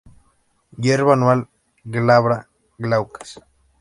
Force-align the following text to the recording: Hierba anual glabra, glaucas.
Hierba 0.79 1.13
anual 1.13 1.47
glabra, 1.83 2.49
glaucas. 2.79 3.39